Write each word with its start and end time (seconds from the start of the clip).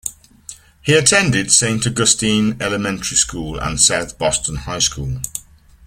He 0.81 0.93
attended 0.95 1.51
Saint 1.51 1.85
Augustine 1.85 2.59
Elementary 2.59 3.17
School 3.17 3.59
and 3.59 3.79
South 3.79 4.17
Boston 4.17 4.55
High 4.55 4.79
School. 4.79 5.19